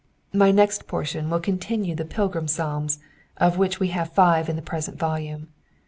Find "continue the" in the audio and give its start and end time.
1.39-2.05